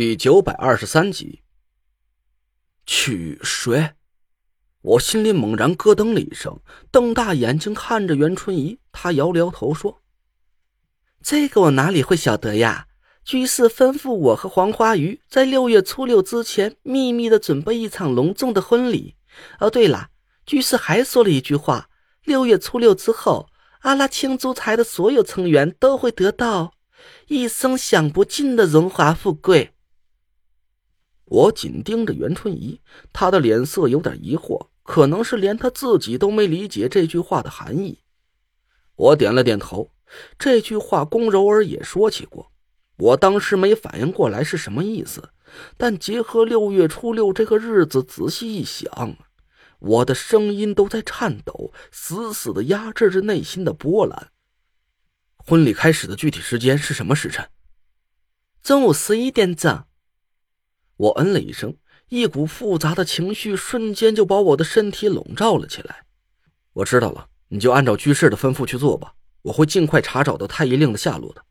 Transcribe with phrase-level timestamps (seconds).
[0.00, 1.42] 第九百二十三集，
[2.86, 3.90] 去谁？
[4.80, 6.58] 我心里猛然咯噔了一声，
[6.90, 8.78] 瞪大眼睛看着袁春怡。
[8.92, 10.00] 她摇了摇头说
[11.22, 12.86] ：“这个我哪里会晓得呀？
[13.26, 19.16] 居士吩咐我和黄花鱼在六月初六之前秘密的准备一场隆重的婚礼。
[19.58, 20.08] 哦，对了，
[20.46, 21.90] 居士还说了一句话：
[22.24, 26.72] 六月初六之后，阿拉青竹台的所有成员都会得到
[27.26, 29.72] 一生享不尽的荣华富贵。”
[31.30, 32.80] 我紧盯着袁春怡，
[33.12, 38.00] 她的脸色有点疑惑，可能是连她自己都没理解这句话的含义。
[38.96, 39.92] 我点了点头，
[40.36, 42.50] 这句话龚柔儿也说起过，
[42.96, 45.30] 我当时没反应过来是什么意思，
[45.76, 49.16] 但结合六月初六这个日子，仔细一想，
[49.78, 54.32] 我的声音都在颤抖，死死的压制着内心的波澜。
[55.36, 57.48] 婚礼开始的具体时间是什么时辰？
[58.64, 59.84] 中午十一点整。
[61.00, 61.74] 我嗯了一声，
[62.10, 66.04] 一股复杂的情绪瞬间就把我的身体笼罩了起来。
[66.74, 71.42] 我知道了，你就按照居士的吩咐去做吧，我会尽快查找到太医令的下落的。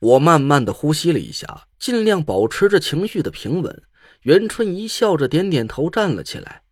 [0.00, 3.84] 我慢慢的呼吸了一下，尽量保持着情绪的平稳。
[4.22, 6.62] 袁春怡笑着点点头，站了起来。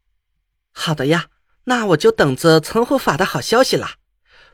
[0.73, 1.27] 好的呀，
[1.65, 3.95] 那我就等着陈护法的好消息啦。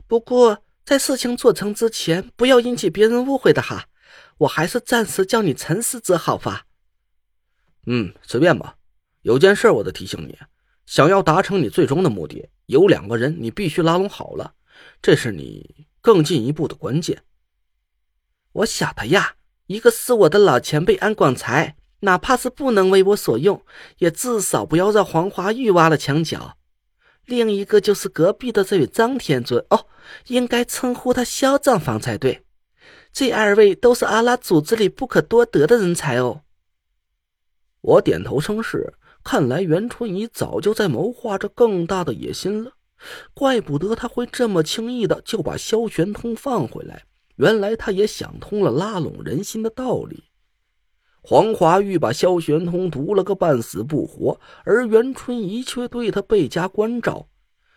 [0.05, 3.85] 不过在事情做成之前，不要引起别人误会的哈。
[4.37, 6.65] 我还是暂时叫你陈师子好吧。
[7.85, 8.75] 嗯，随便吧。
[9.21, 10.37] 有件事我得提醒你，
[10.85, 14.53] 想要达成你最终的目的，有两个人你必须拉拢好了，
[15.01, 17.23] 这是你更进一步的关键。
[18.51, 19.35] 我晓得呀，
[19.67, 23.65] 一个是我的老前辈安广才，哪怕是不能为我所用，
[23.97, 26.57] 也至少不要让黄华玉挖了墙角。
[27.25, 29.87] 另一个就是隔壁的这位张天尊，哦，
[30.27, 32.45] 应该称呼他萧丈房才对。
[33.11, 36.43] 这二位都是阿拉组织里不可多得的人才哦。
[37.87, 42.71] 我点头称是，看来袁春怡早就在谋划着更大的野心了，
[43.35, 47.05] 怪不得他会这么轻易的就把萧玄通放回来。
[47.35, 50.23] 原来他也想通了拉拢人心的道理。
[51.21, 57.27] 黄华玉把萧玄通毒了个半死不活，而袁春怡却对他倍加关照。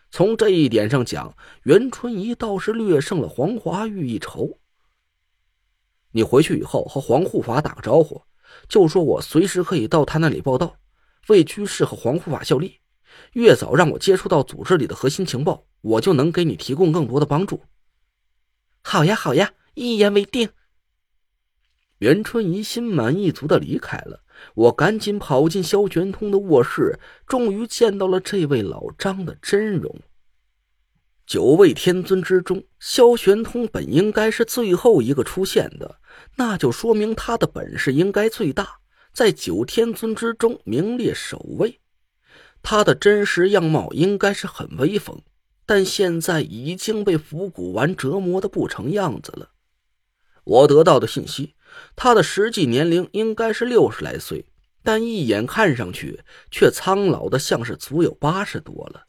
[0.09, 1.35] 从这一点上讲，
[1.65, 4.57] 袁春怡倒是略胜了黄华玉一筹。
[6.11, 8.19] 你回去以后和黄护法打个招呼。
[8.67, 10.75] 就说我随时可以到他那里报道，
[11.27, 12.79] 为居士和黄护法效力。
[13.33, 17.61] 越早让我接触到组织里的核心情报，我就能给你提供更多的帮助。
[18.81, 20.49] 好呀，好呀，一言为定。
[21.97, 24.21] 袁春怡心满意足的离开了，
[24.55, 26.97] 我赶紧跑进萧玄通的卧室，
[27.27, 29.99] 终于见到了这位老张的真容。
[31.29, 35.99] 九位天尊之中，萧玄通本应该是最后一个出现的。
[36.37, 38.79] 那就说明他的本事应该最大，
[39.13, 41.81] 在九天尊之中名列首位。
[42.63, 45.21] 他的真实样貌应该是很威风，
[45.67, 49.51] 但现在已经被伏骨丸折磨的不成样子了。
[50.43, 51.53] 我得到的信息，
[51.95, 54.47] 他的实际年龄应该是六十来岁，
[54.81, 59.03] 但一眼看上去却苍老的像是足有八十多了。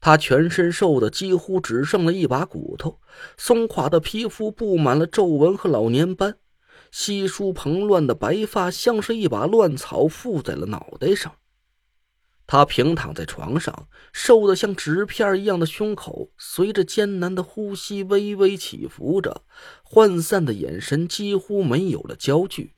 [0.00, 3.00] 他全身瘦的几乎只剩了一把骨头，
[3.36, 6.38] 松垮的皮肤布满了皱纹和老年斑，
[6.90, 11.34] 稀疏蓬乱的白发像是一把乱草附在了脑袋上。
[12.46, 19.44] 他平躺在床上，瘦的像纸片一样的胸口随着艰难的呼吸微微起伏着，
[19.84, 22.74] 涣散的眼神几乎没有了焦距。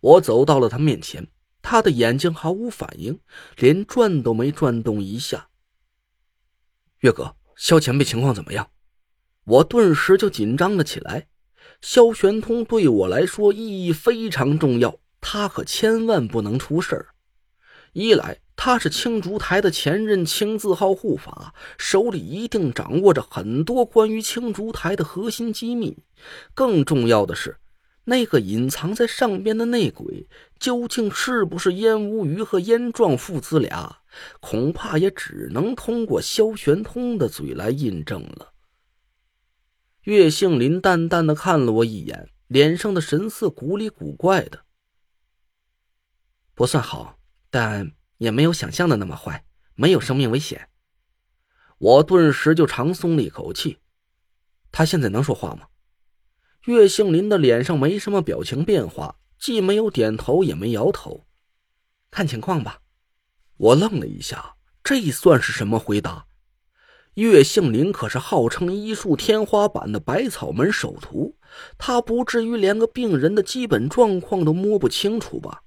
[0.00, 1.28] 我走到了他面前，
[1.62, 3.20] 他的眼睛毫无反应，
[3.56, 5.48] 连转都没转动一下。
[7.00, 8.68] 岳哥，萧前辈情况怎么样？
[9.44, 11.28] 我顿时就紧张了起来。
[11.82, 17.08] 萧玄通对我来说意义非常重要，他可千万不能出事儿。
[17.92, 25.98] 一来，他是青竹台的前任青字号护法，手里一定掌握着很多关于青竹台的核心机密；
[26.54, 27.58] 更重要的是。
[28.08, 33.98] 那个隐藏在上边的内鬼，究竟是不是燕无鱼和燕壮父子俩？
[34.40, 38.52] 恐怕也只能通过萧玄通的嘴来印证了。
[40.02, 44.64] 岳杏林淡淡的看了我一眼，脸上的神色古里古怪的。
[46.54, 47.18] 不算好，
[47.50, 49.44] 但也没有想象的那么坏，
[49.74, 50.68] 没有生命危险。
[51.78, 53.78] 我顿时就长松了一口气。
[54.70, 55.66] 他现在能说话吗？
[56.66, 61.26] 岳杏林的脸上没什么表情变化，既没有点头，也没摇头。
[62.10, 62.80] 看情况吧。
[63.56, 66.26] 我愣了一下，这算是什么回答？
[67.14, 71.38] 岳杏林可是号称医术天花板的百草门首徒，
[71.78, 75.62] 他不至于连个病人的基本状况都摸不清楚吧？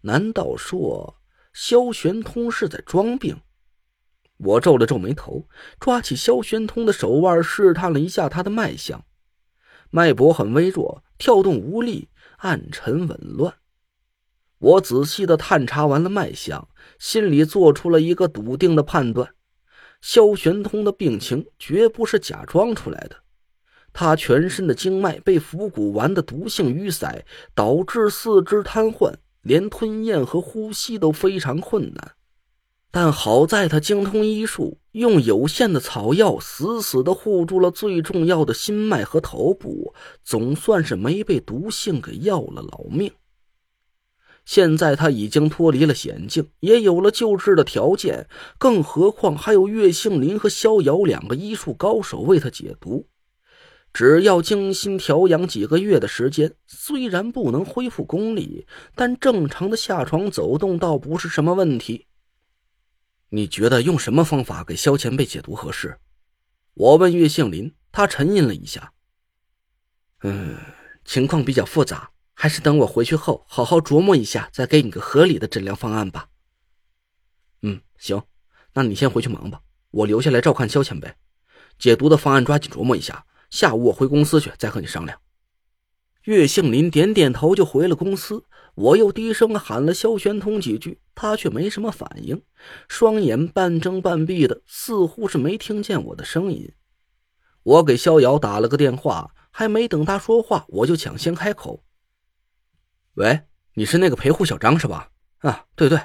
[0.00, 1.20] 难道说
[1.52, 3.40] 萧玄通是在装病？
[4.36, 5.48] 我皱了皱眉头，
[5.78, 9.04] 抓起萧玄通的手腕，试探了一下他的脉象，
[9.90, 12.08] 脉搏很微弱，跳动无力，
[12.38, 13.54] 暗沉紊乱。
[14.58, 16.68] 我仔细的探查完了脉象，
[16.98, 19.34] 心里做出了一个笃定的判断：
[20.00, 23.16] 萧玄通的病情绝不是假装出来的，
[23.92, 27.24] 他全身的经脉被腐骨丸的毒性淤塞，
[27.54, 32.12] 导致四肢瘫痪，连吞咽和呼吸都非常困难。
[32.90, 43.12] 但好在他精通医术，用有限的草药死死的护住了最重要的心脉和头部，总算是没被毒性给要了老命。
[44.44, 48.26] 现在他已经脱离了险境，也有了救治的条件，
[48.58, 53.06] 更何况还有岳杏林和逍遥两个医术高手为他解毒。
[53.92, 62.07] 只要精心调养几个月的时间，虽然不能恢复功力，但正常的下床走动倒不是什么问题。
[63.30, 65.98] 你觉得用什么方法给萧前辈解毒合适？
[66.74, 68.92] 我问岳杏林，他沉吟了一下。
[70.22, 70.56] 嗯，
[71.04, 76.28] 情况比较复杂，还是等我回去后好好琢磨一下，再给你个合理的诊疗方案吧。
[77.62, 78.22] 嗯，行，
[78.72, 79.60] 那你先回去忙吧，
[79.90, 81.14] 我留下来照看萧前辈。
[81.78, 85.20] 解毒的方案抓紧琢磨一下，下午我回公司去再和你商量。
[86.24, 88.44] 岳杏林点点头，就回了公司。
[88.78, 92.40] 我又低声喊了萧玄通几句，他却没什么反应，
[92.86, 96.72] 双眼半睁半闭的，似乎是没听见我的声音。
[97.64, 101.82] 我给逍遥打了个电话，还没等他说话，我就抢先开口
[103.14, 103.40] ：“喂，
[103.74, 105.10] 你是那个陪护小张是吧？
[105.38, 106.00] 啊，对对，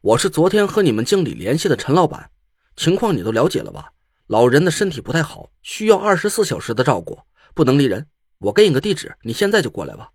[0.00, 2.30] 我是昨天和你们经理联系的陈老板，
[2.76, 3.90] 情况你都了解了吧？
[4.28, 7.18] 老人的身体不太好，需要二十四小时的照顾，
[7.52, 8.06] 不能离人。
[8.38, 10.10] 我给你个地址，你现在就过来吧。”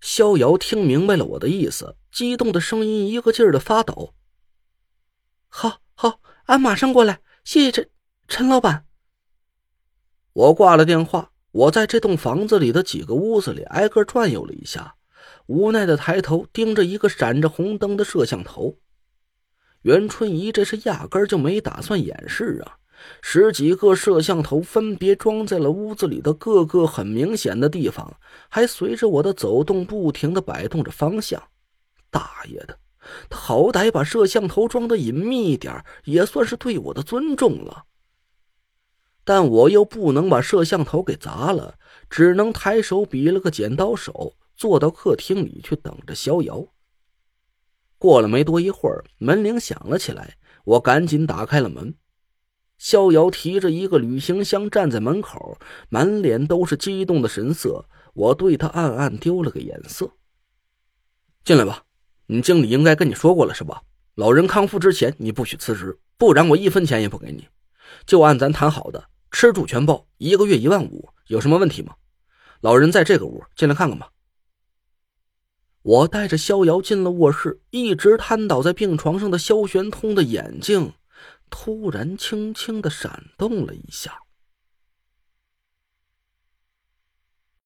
[0.00, 4.14] 逍遥听明白了我的意思，激动的声音一个劲儿的发抖。
[5.48, 7.90] 好，好，俺马上过来，谢谢陈
[8.28, 8.86] 陈老板。
[10.32, 14.96] 我挂了电话，我在这栋房子里的几个屋子里挨个转悠了一下，
[15.46, 18.78] 无奈的抬头盯着一个闪着红灯的摄像头。
[19.82, 22.78] 袁春怡这是压根就没打算掩饰啊。
[23.22, 28.18] 十几个摄像头分别装在了屋子里的各个很明显的地方，
[28.48, 31.42] 还随着我的走动不停的摆动着方向。
[32.10, 32.78] 大爷的，
[33.28, 37.84] 他好歹把摄像头装的隐秘一点，也算是对我的尊重了。
[39.24, 41.74] 但我又不能把摄像头给砸了，
[42.08, 46.64] 只能抬手比了个剪刀手，坐到客厅里去等着逍遥。
[47.98, 51.94] 过了没多一会儿，门铃响了起来，我赶紧打开了门。
[52.78, 55.58] 逍遥提着一个旅行箱站在门口，
[55.88, 57.86] 满脸都是激动的神色。
[58.14, 60.10] 我对他暗暗丢了个眼色。
[61.44, 61.84] 进来吧，
[62.26, 63.82] 你经理应该跟你说过了是吧？
[64.14, 67.48] 老人康复之前你不许辞职，不然我一分钱也不给你。
[68.06, 71.94] 就按咱谈好的，吃住全包，一个月一万五，有什么问题吗？
[72.62, 74.10] 老人在这个屋，进来看看吧。
[75.82, 80.94] 我带着逍遥进了卧室，一直瘫倒在病床上的萧玄通的眼睛。
[81.50, 84.25] 突然，轻轻的闪动了一下。